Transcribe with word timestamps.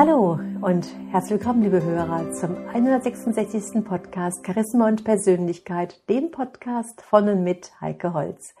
Hallo 0.00 0.40
und 0.62 0.86
herzlich 1.10 1.38
willkommen, 1.38 1.62
liebe 1.62 1.82
Hörer, 1.82 2.32
zum 2.32 2.56
166. 2.68 3.84
Podcast 3.84 4.46
Charisma 4.46 4.88
und 4.88 5.04
Persönlichkeit, 5.04 6.08
dem 6.08 6.30
Podcast 6.30 7.02
von 7.02 7.28
und 7.28 7.44
mit 7.44 7.70
Heike 7.82 8.14
Holz. 8.14 8.54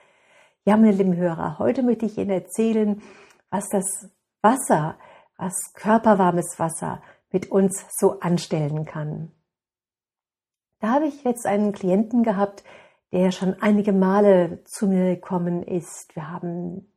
Ja, 0.66 0.76
meine 0.76 0.92
lieben 0.92 1.16
Hörer, 1.16 1.58
heute 1.58 1.82
möchte 1.82 2.04
ich 2.04 2.18
Ihnen 2.18 2.28
erzählen, 2.28 3.00
was 3.48 3.70
das 3.70 4.10
Wasser, 4.42 4.98
was 5.38 5.54
körperwarmes 5.72 6.58
Wasser 6.58 7.00
mit 7.32 7.50
uns 7.50 7.86
so 7.98 8.20
anstellen 8.20 8.84
kann. 8.84 9.32
Da 10.80 10.88
habe 10.88 11.06
ich 11.06 11.24
jetzt 11.24 11.46
einen 11.46 11.72
Klienten 11.72 12.22
gehabt, 12.22 12.64
der 13.12 13.30
schon 13.30 13.56
einige 13.62 13.94
Male 13.94 14.62
zu 14.66 14.88
mir 14.88 15.14
gekommen 15.14 15.62
ist. 15.62 16.14
Wir 16.14 16.30
haben 16.30 16.92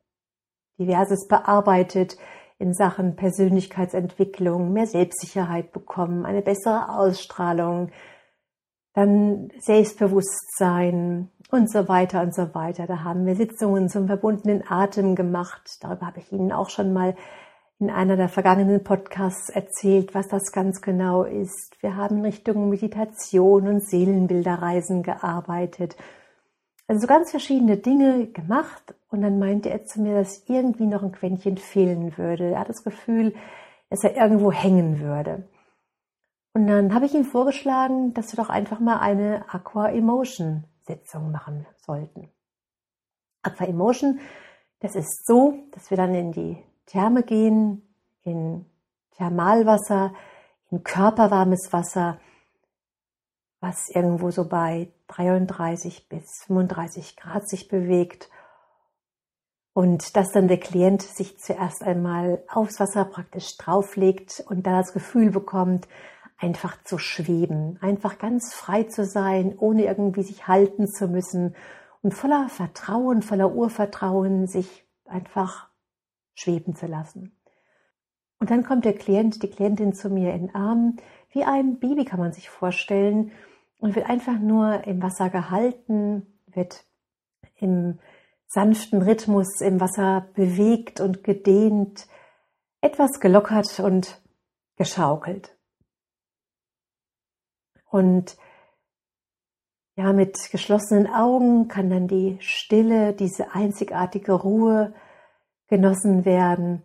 diverses 0.77 1.29
bearbeitet 1.29 2.17
in 2.59 2.73
Sachen 2.73 3.15
Persönlichkeitsentwicklung, 3.15 4.73
mehr 4.73 4.87
Selbstsicherheit 4.87 5.71
bekommen, 5.71 6.25
eine 6.25 6.41
bessere 6.41 6.89
Ausstrahlung, 6.89 7.89
dann 8.93 9.49
Selbstbewusstsein 9.59 11.29
und 11.51 11.71
so 11.71 11.87
weiter 11.87 12.21
und 12.21 12.33
so 12.33 12.53
weiter. 12.53 12.85
Da 12.87 13.03
haben 13.03 13.25
wir 13.25 13.35
Sitzungen 13.35 13.89
zum 13.89 14.07
verbundenen 14.07 14.63
Atem 14.67 15.15
gemacht. 15.15 15.77
Darüber 15.81 16.07
habe 16.07 16.19
ich 16.19 16.31
Ihnen 16.31 16.51
auch 16.51 16.69
schon 16.69 16.93
mal 16.93 17.15
in 17.79 17.89
einer 17.89 18.15
der 18.15 18.29
vergangenen 18.29 18.83
Podcasts 18.83 19.49
erzählt, 19.49 20.15
was 20.15 20.27
das 20.27 20.51
ganz 20.51 20.81
genau 20.81 21.23
ist. 21.23 21.75
Wir 21.81 21.95
haben 21.95 22.17
in 22.17 22.25
Richtung 22.25 22.69
Meditation 22.69 23.67
und 23.67 23.83
Seelenbilderreisen 23.83 25.03
gearbeitet. 25.03 25.97
Also 26.87 27.01
so 27.01 27.07
ganz 27.07 27.31
verschiedene 27.31 27.77
Dinge 27.77 28.27
gemacht 28.27 28.93
und 29.09 29.21
dann 29.21 29.39
meinte 29.39 29.69
er 29.69 29.85
zu 29.85 30.01
mir, 30.01 30.15
dass 30.15 30.43
irgendwie 30.47 30.85
noch 30.85 31.03
ein 31.03 31.11
Quäntchen 31.11 31.57
fehlen 31.57 32.17
würde. 32.17 32.51
Er 32.51 32.59
hat 32.59 32.69
das 32.69 32.83
Gefühl, 32.83 33.33
dass 33.89 34.03
er 34.03 34.17
irgendwo 34.17 34.51
hängen 34.51 34.99
würde. 34.99 35.47
Und 36.53 36.67
dann 36.67 36.93
habe 36.93 37.05
ich 37.05 37.15
ihm 37.15 37.25
vorgeschlagen, 37.25 38.13
dass 38.13 38.31
wir 38.31 38.43
doch 38.43 38.49
einfach 38.49 38.79
mal 38.79 38.99
eine 38.99 39.45
Aqua 39.47 39.89
Emotion 39.89 40.65
Sitzung 40.81 41.31
machen 41.31 41.65
sollten. 41.77 42.29
Aqua 43.41 43.65
Emotion, 43.65 44.19
das 44.79 44.95
ist 44.95 45.25
so, 45.25 45.55
dass 45.71 45.89
wir 45.89 45.97
dann 45.97 46.13
in 46.13 46.31
die 46.31 46.57
Therme 46.85 47.23
gehen, 47.23 47.81
in 48.23 48.65
Thermalwasser, 49.17 50.13
in 50.71 50.83
körperwarmes 50.83 51.71
Wasser, 51.71 52.19
was 53.59 53.89
irgendwo 53.89 54.29
so 54.31 54.47
bei 54.47 54.91
33 55.15 56.09
bis 56.09 56.43
35 56.47 57.15
Grad 57.15 57.47
sich 57.47 57.67
bewegt. 57.67 58.29
Und 59.73 60.15
dass 60.15 60.31
dann 60.31 60.47
der 60.47 60.59
Klient 60.59 61.01
sich 61.01 61.39
zuerst 61.39 61.83
einmal 61.83 62.43
aufs 62.47 62.79
Wasser 62.79 63.05
praktisch 63.05 63.57
drauflegt 63.57 64.43
und 64.47 64.67
dann 64.67 64.77
das 64.77 64.93
Gefühl 64.93 65.31
bekommt, 65.31 65.87
einfach 66.37 66.83
zu 66.83 66.97
schweben, 66.97 67.79
einfach 67.81 68.17
ganz 68.17 68.53
frei 68.53 68.83
zu 68.83 69.05
sein, 69.05 69.57
ohne 69.57 69.85
irgendwie 69.85 70.23
sich 70.23 70.47
halten 70.47 70.87
zu 70.87 71.07
müssen 71.07 71.55
und 72.01 72.13
voller 72.13 72.49
Vertrauen, 72.49 73.21
voller 73.21 73.53
Urvertrauen 73.53 74.45
sich 74.45 74.85
einfach 75.05 75.69
schweben 76.35 76.75
zu 76.75 76.85
lassen. 76.85 77.35
Und 78.39 78.51
dann 78.51 78.63
kommt 78.63 78.83
der 78.83 78.93
Klient, 78.93 79.41
die 79.41 79.49
Klientin 79.49 79.93
zu 79.93 80.09
mir 80.09 80.33
in 80.33 80.47
den 80.47 80.55
Arm, 80.55 80.97
wie 81.31 81.45
ein 81.45 81.79
Baby 81.79 82.03
kann 82.03 82.19
man 82.19 82.33
sich 82.33 82.49
vorstellen, 82.49 83.31
und 83.83 83.97
wird 83.97 84.09
einfach 84.09 84.39
nur 84.39 84.87
im 84.87 85.03
Wasser 85.03 85.29
gehalten, 85.29 86.25
wird 86.45 86.85
im 87.57 87.99
sanften 88.47 89.01
Rhythmus 89.01 89.59
im 89.59 89.81
Wasser 89.81 90.29
bewegt 90.35 91.01
und 91.01 91.25
gedehnt, 91.25 92.07
etwas 92.79 93.19
gelockert 93.19 93.81
und 93.81 94.21
geschaukelt. 94.77 95.57
Und 97.89 98.37
ja, 99.97 100.13
mit 100.13 100.37
geschlossenen 100.49 101.07
Augen 101.07 101.67
kann 101.67 101.89
dann 101.89 102.07
die 102.07 102.37
Stille, 102.39 103.11
diese 103.11 103.53
einzigartige 103.53 104.31
Ruhe 104.31 104.93
genossen 105.67 106.23
werden. 106.23 106.83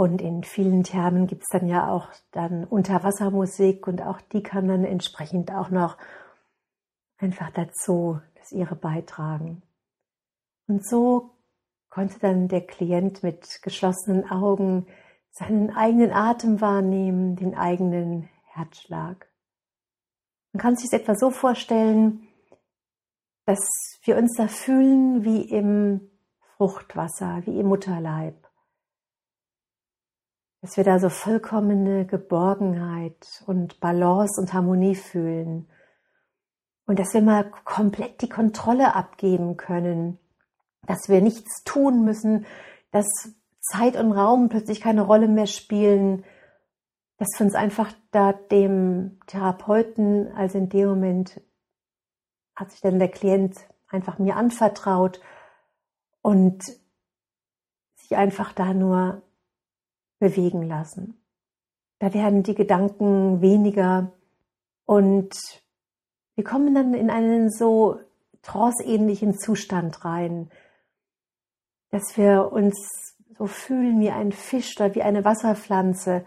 Und 0.00 0.22
in 0.22 0.44
vielen 0.44 0.82
Thermen 0.82 1.26
gibt 1.26 1.42
es 1.42 1.48
dann 1.50 1.68
ja 1.68 1.92
auch 1.92 2.08
dann 2.30 2.64
Unterwassermusik 2.64 3.86
und 3.86 4.00
auch 4.00 4.18
die 4.22 4.42
kann 4.42 4.66
dann 4.66 4.82
entsprechend 4.82 5.52
auch 5.52 5.68
noch 5.68 5.98
einfach 7.18 7.50
dazu 7.50 8.18
das 8.34 8.50
ihre 8.50 8.76
beitragen. 8.76 9.60
Und 10.66 10.88
so 10.88 11.32
konnte 11.90 12.18
dann 12.18 12.48
der 12.48 12.66
Klient 12.66 13.22
mit 13.22 13.60
geschlossenen 13.60 14.30
Augen 14.30 14.86
seinen 15.32 15.68
eigenen 15.76 16.12
Atem 16.12 16.62
wahrnehmen, 16.62 17.36
den 17.36 17.54
eigenen 17.54 18.30
Herzschlag. 18.44 19.28
Man 20.54 20.62
kann 20.62 20.76
sich 20.76 20.88
das 20.88 21.00
etwa 21.00 21.14
so 21.14 21.30
vorstellen, 21.30 22.26
dass 23.44 23.60
wir 24.04 24.16
uns 24.16 24.34
da 24.34 24.48
fühlen 24.48 25.24
wie 25.24 25.42
im 25.42 26.10
Fruchtwasser, 26.56 27.42
wie 27.44 27.60
im 27.60 27.66
Mutterleib. 27.66 28.39
Dass 30.62 30.76
wir 30.76 30.84
da 30.84 30.98
so 30.98 31.08
vollkommene 31.08 32.06
Geborgenheit 32.06 33.42
und 33.46 33.80
Balance 33.80 34.40
und 34.40 34.52
Harmonie 34.52 34.94
fühlen. 34.94 35.70
Und 36.86 36.98
dass 36.98 37.14
wir 37.14 37.22
mal 37.22 37.50
komplett 37.64 38.20
die 38.20 38.28
Kontrolle 38.28 38.94
abgeben 38.94 39.56
können. 39.56 40.18
Dass 40.86 41.08
wir 41.08 41.22
nichts 41.22 41.62
tun 41.64 42.04
müssen, 42.04 42.46
dass 42.90 43.06
Zeit 43.60 43.96
und 43.96 44.12
Raum 44.12 44.48
plötzlich 44.48 44.80
keine 44.80 45.02
Rolle 45.02 45.28
mehr 45.28 45.46
spielen, 45.46 46.24
dass 47.18 47.28
wir 47.38 47.46
uns 47.46 47.54
einfach 47.54 47.92
da 48.10 48.32
dem 48.32 49.20
Therapeuten, 49.26 50.32
also 50.34 50.58
in 50.58 50.70
dem 50.70 50.88
Moment 50.88 51.40
hat 52.56 52.70
sich 52.70 52.80
dann 52.80 52.98
der 52.98 53.10
Klient 53.10 53.56
einfach 53.88 54.18
mir 54.18 54.36
anvertraut 54.36 55.20
und 56.22 56.62
sich 57.96 58.16
einfach 58.16 58.52
da 58.52 58.72
nur 58.72 59.22
bewegen 60.20 60.62
lassen. 60.62 61.20
Da 61.98 62.14
werden 62.14 62.44
die 62.44 62.54
Gedanken 62.54 63.40
weniger 63.40 64.12
und 64.86 65.34
wir 66.36 66.44
kommen 66.44 66.72
dann 66.74 66.94
in 66.94 67.10
einen 67.10 67.50
so 67.50 67.98
tranceähnlichen 68.42 69.36
Zustand 69.36 70.04
rein, 70.04 70.50
dass 71.90 72.16
wir 72.16 72.52
uns 72.52 72.76
so 73.36 73.46
fühlen 73.46 74.00
wie 74.00 74.10
ein 74.10 74.30
Fisch 74.30 74.76
oder 74.76 74.94
wie 74.94 75.02
eine 75.02 75.24
Wasserpflanze, 75.24 76.24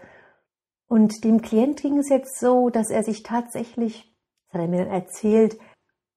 und 0.86 1.24
dem 1.24 1.42
Klient 1.42 1.80
ging 1.80 1.98
es 1.98 2.08
jetzt 2.08 2.38
so, 2.38 2.70
dass 2.70 2.90
er 2.90 3.02
sich 3.02 3.22
tatsächlich, 3.24 4.14
das 4.46 4.54
hat 4.54 4.60
er 4.60 4.68
mir 4.68 4.84
dann 4.84 4.94
erzählt, 4.94 5.58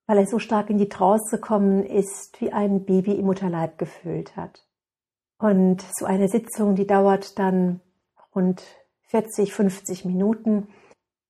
weil 0.05 0.19
er 0.19 0.27
so 0.27 0.39
stark 0.39 0.69
in 0.69 0.77
die 0.77 0.87
Trance 0.87 1.37
gekommen 1.37 1.83
ist, 1.83 2.39
wie 2.39 2.53
ein 2.53 2.85
Baby 2.85 3.13
im 3.13 3.25
Mutterleib 3.25 3.77
gefühlt 3.77 4.35
hat. 4.35 4.66
Und 5.39 5.83
so 5.97 6.05
eine 6.05 6.27
Sitzung, 6.27 6.75
die 6.75 6.87
dauert 6.87 7.37
dann 7.37 7.81
rund 8.33 8.63
40, 9.07 9.53
50 9.53 10.05
Minuten. 10.05 10.67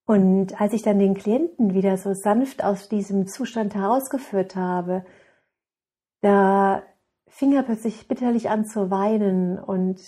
Und 0.05 0.59
als 0.59 0.73
ich 0.73 0.81
dann 0.81 0.99
den 0.99 1.15
Klienten 1.15 1.73
wieder 1.73 1.97
so 1.97 2.13
sanft 2.13 2.63
aus 2.63 2.87
diesem 2.87 3.27
Zustand 3.27 3.75
herausgeführt 3.75 4.55
habe, 4.55 5.05
da 6.21 6.83
fing 7.27 7.53
er 7.53 7.63
plötzlich 7.63 8.07
bitterlich 8.07 8.49
an 8.49 8.65
zu 8.65 8.89
weinen 8.89 9.59
und 9.59 9.99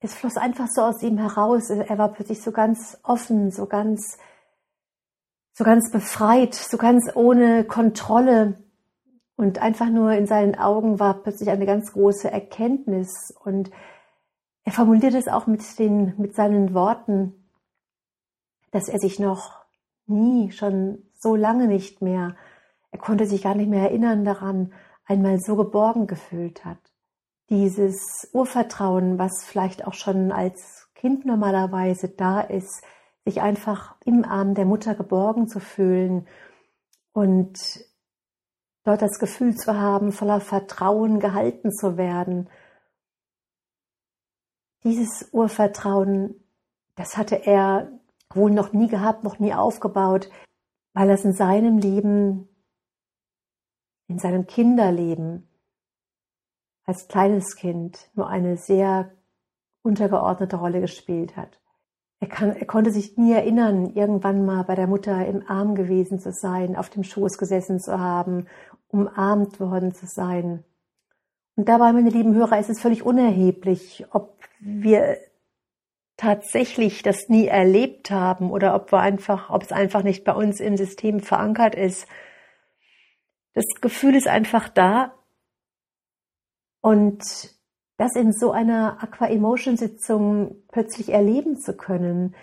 es 0.00 0.14
floss 0.14 0.36
einfach 0.36 0.66
so 0.68 0.82
aus 0.82 1.02
ihm 1.02 1.18
heraus. 1.18 1.68
Er 1.68 1.98
war 1.98 2.12
plötzlich 2.12 2.42
so 2.42 2.52
ganz 2.52 2.98
offen, 3.02 3.50
so 3.50 3.66
ganz, 3.66 4.18
so 5.52 5.62
ganz 5.64 5.90
befreit, 5.92 6.54
so 6.54 6.78
ganz 6.78 7.10
ohne 7.14 7.64
Kontrolle. 7.64 8.58
Und 9.40 9.60
einfach 9.60 9.88
nur 9.88 10.12
in 10.12 10.26
seinen 10.26 10.54
Augen 10.54 11.00
war 11.00 11.14
plötzlich 11.14 11.48
eine 11.48 11.64
ganz 11.64 11.92
große 11.92 12.30
Erkenntnis. 12.30 13.34
Und 13.42 13.70
er 14.64 14.72
formuliert 14.72 15.14
es 15.14 15.28
auch 15.28 15.46
mit 15.46 15.78
den, 15.78 16.12
mit 16.18 16.34
seinen 16.34 16.74
Worten, 16.74 17.32
dass 18.70 18.88
er 18.88 18.98
sich 18.98 19.18
noch 19.18 19.64
nie, 20.06 20.52
schon 20.52 20.98
so 21.18 21.36
lange 21.36 21.68
nicht 21.68 22.02
mehr, 22.02 22.36
er 22.90 22.98
konnte 22.98 23.24
sich 23.24 23.42
gar 23.42 23.54
nicht 23.54 23.70
mehr 23.70 23.84
erinnern 23.84 24.26
daran, 24.26 24.74
einmal 25.06 25.38
so 25.40 25.56
geborgen 25.56 26.06
gefühlt 26.06 26.64
hat 26.66 26.78
dieses 27.48 28.28
Urvertrauen, 28.32 29.18
was 29.18 29.44
vielleicht 29.44 29.86
auch 29.86 29.94
schon 29.94 30.32
als 30.32 30.88
Kind 30.94 31.26
normalerweise 31.26 32.08
da 32.08 32.40
ist, 32.40 32.82
sich 33.24 33.40
einfach 33.40 33.96
im 34.04 34.24
Arm 34.24 34.54
der 34.54 34.66
Mutter 34.66 34.94
geborgen 34.94 35.48
zu 35.48 35.60
fühlen 35.60 36.28
und 37.12 37.58
dort 38.90 39.02
das 39.02 39.18
Gefühl 39.20 39.54
zu 39.54 39.78
haben, 39.78 40.10
voller 40.10 40.40
Vertrauen 40.40 41.20
gehalten 41.20 41.72
zu 41.72 41.96
werden. 41.96 42.48
Dieses 44.82 45.28
Urvertrauen, 45.32 46.34
das 46.96 47.16
hatte 47.16 47.46
er 47.46 47.92
wohl 48.34 48.50
noch 48.50 48.72
nie 48.72 48.88
gehabt, 48.88 49.22
noch 49.22 49.38
nie 49.38 49.54
aufgebaut, 49.54 50.28
weil 50.92 51.08
es 51.10 51.24
in 51.24 51.32
seinem 51.32 51.78
Leben, 51.78 52.48
in 54.08 54.18
seinem 54.18 54.46
Kinderleben 54.46 55.48
als 56.84 57.06
kleines 57.06 57.54
Kind 57.54 58.10
nur 58.14 58.28
eine 58.28 58.56
sehr 58.56 59.12
untergeordnete 59.82 60.56
Rolle 60.56 60.80
gespielt 60.80 61.36
hat. 61.36 61.60
Er, 62.22 62.28
kann, 62.28 62.54
er 62.54 62.66
konnte 62.66 62.90
sich 62.90 63.16
nie 63.16 63.32
erinnern, 63.32 63.94
irgendwann 63.94 64.44
mal 64.44 64.62
bei 64.64 64.74
der 64.74 64.86
Mutter 64.86 65.24
im 65.26 65.42
Arm 65.48 65.74
gewesen 65.74 66.18
zu 66.18 66.32
sein, 66.32 66.76
auf 66.76 66.90
dem 66.90 67.02
Schoß 67.02 67.38
gesessen 67.38 67.80
zu 67.80 67.98
haben, 67.98 68.46
umarmt 68.90 69.60
worden 69.60 69.94
zu 69.94 70.06
sein. 70.06 70.64
Und 71.56 71.68
dabei, 71.68 71.92
meine 71.92 72.10
lieben 72.10 72.34
Hörer, 72.34 72.58
ist 72.58 72.70
es 72.70 72.80
völlig 72.80 73.04
unerheblich, 73.04 74.06
ob 74.10 74.38
wir 74.60 75.18
tatsächlich 76.16 77.02
das 77.02 77.28
nie 77.28 77.46
erlebt 77.46 78.10
haben 78.10 78.50
oder 78.50 78.74
ob 78.74 78.92
wir 78.92 79.00
einfach, 79.00 79.50
ob 79.50 79.62
es 79.62 79.72
einfach 79.72 80.02
nicht 80.02 80.24
bei 80.24 80.32
uns 80.32 80.60
im 80.60 80.76
System 80.76 81.20
verankert 81.20 81.74
ist. 81.74 82.06
Das 83.54 83.64
Gefühl 83.80 84.14
ist 84.14 84.28
einfach 84.28 84.68
da 84.68 85.14
und 86.82 87.22
das 87.96 88.16
in 88.16 88.32
so 88.32 88.52
einer 88.52 89.02
Aqua-Emotion-Sitzung 89.02 90.62
plötzlich 90.68 91.10
erleben 91.10 91.58
zu 91.58 91.76
können, 91.76 92.34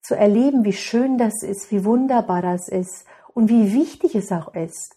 zu 0.00 0.14
erleben, 0.14 0.64
wie 0.64 0.72
schön 0.72 1.18
das 1.18 1.42
ist, 1.42 1.70
wie 1.70 1.84
wunderbar 1.84 2.42
das 2.42 2.68
ist 2.68 3.06
und 3.32 3.48
wie 3.48 3.72
wichtig 3.72 4.14
es 4.14 4.30
auch 4.30 4.54
ist. 4.54 4.96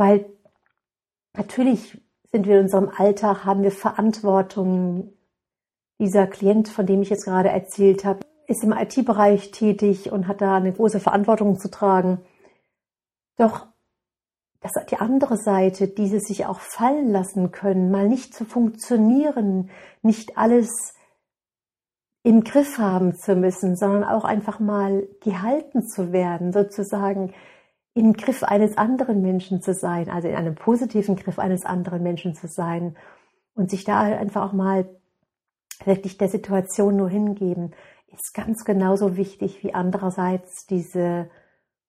Weil 0.00 0.24
natürlich 1.36 2.00
sind 2.32 2.46
wir 2.46 2.56
in 2.56 2.62
unserem 2.62 2.88
Alltag, 2.88 3.44
haben 3.44 3.62
wir 3.62 3.70
Verantwortung. 3.70 5.12
Dieser 5.98 6.26
Klient, 6.26 6.70
von 6.70 6.86
dem 6.86 7.02
ich 7.02 7.10
jetzt 7.10 7.26
gerade 7.26 7.50
erzählt 7.50 8.06
habe, 8.06 8.20
ist 8.46 8.64
im 8.64 8.72
IT-Bereich 8.72 9.50
tätig 9.50 10.10
und 10.10 10.26
hat 10.26 10.40
da 10.40 10.56
eine 10.56 10.72
große 10.72 11.00
Verantwortung 11.00 11.58
zu 11.58 11.70
tragen. 11.70 12.22
Doch 13.36 13.66
das 14.60 14.72
die 14.90 14.96
andere 14.96 15.36
Seite, 15.36 15.86
diese 15.86 16.20
sich 16.20 16.46
auch 16.46 16.60
fallen 16.60 17.10
lassen 17.10 17.50
können, 17.50 17.90
mal 17.90 18.08
nicht 18.08 18.32
zu 18.32 18.46
funktionieren, 18.46 19.68
nicht 20.00 20.38
alles 20.38 20.94
im 22.22 22.42
Griff 22.42 22.78
haben 22.78 23.14
zu 23.14 23.36
müssen, 23.36 23.76
sondern 23.76 24.04
auch 24.04 24.24
einfach 24.24 24.60
mal 24.60 25.06
gehalten 25.20 25.86
zu 25.86 26.10
werden, 26.10 26.54
sozusagen 26.54 27.34
im 27.94 28.12
Griff 28.12 28.42
eines 28.42 28.76
anderen 28.76 29.20
Menschen 29.22 29.62
zu 29.62 29.74
sein, 29.74 30.08
also 30.10 30.28
in 30.28 30.34
einem 30.34 30.54
positiven 30.54 31.16
Griff 31.16 31.38
eines 31.38 31.64
anderen 31.64 32.02
Menschen 32.02 32.34
zu 32.34 32.46
sein 32.46 32.96
und 33.54 33.70
sich 33.70 33.84
da 33.84 34.00
einfach 34.00 34.48
auch 34.48 34.52
mal 34.52 34.88
wirklich 35.84 36.18
der 36.18 36.28
Situation 36.28 36.96
nur 36.96 37.08
hingeben, 37.08 37.72
ist 38.12 38.34
ganz 38.34 38.64
genauso 38.64 39.16
wichtig 39.16 39.62
wie 39.62 39.74
andererseits 39.74 40.66
diese 40.66 41.30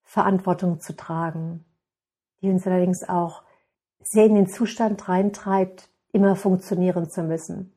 Verantwortung 0.04 0.80
zu 0.80 0.96
tragen 0.96 1.66
die 2.42 2.50
uns 2.50 2.66
allerdings 2.66 3.08
auch 3.08 3.44
sehr 4.04 4.26
in 4.26 4.36
den 4.36 4.48
Zustand 4.48 5.08
reintreibt, 5.08 5.90
immer 6.12 6.36
funktionieren 6.36 7.10
zu 7.10 7.24
müssen. 7.24 7.74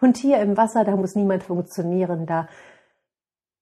Und 0.00 0.16
hier 0.16 0.40
im 0.40 0.56
Wasser, 0.56 0.84
da 0.84 0.96
muss 0.96 1.14
niemand 1.14 1.44
funktionieren, 1.44 2.26
da 2.26 2.48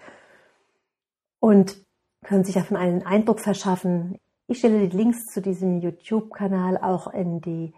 Und 1.40 1.86
können 2.24 2.44
sich 2.44 2.56
davon 2.56 2.78
einen 2.78 3.04
Eindruck 3.04 3.40
verschaffen. 3.40 4.20
Ich 4.48 4.60
stelle 4.60 4.88
die 4.88 4.98
Links 4.98 5.26
zu 5.28 5.42
diesem 5.42 5.80
YouTube-Kanal 5.80 6.78
auch 6.80 7.14
in 7.14 7.40
die, 7.40 7.74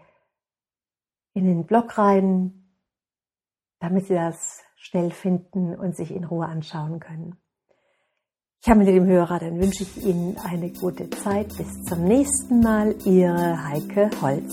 in 1.34 1.44
den 1.44 1.66
Blog 1.66 1.98
rein, 1.98 2.72
damit 3.78 4.06
Sie 4.06 4.14
das 4.14 4.62
schnell 4.76 5.10
finden 5.10 5.74
und 5.74 5.94
sich 5.96 6.10
in 6.10 6.24
Ruhe 6.24 6.46
anschauen 6.46 6.98
können. 6.98 7.36
Ich 8.60 8.68
habe 8.68 8.80
mit 8.80 8.88
dem 8.88 9.06
Hörer, 9.06 9.38
dann 9.38 9.60
wünsche 9.60 9.84
ich 9.84 10.04
Ihnen 10.04 10.36
eine 10.38 10.70
gute 10.70 11.08
Zeit. 11.10 11.56
Bis 11.56 11.84
zum 11.84 12.04
nächsten 12.04 12.60
Mal, 12.60 12.92
Ihre 13.04 13.56
Heike 13.68 14.10
Holz. 14.20 14.52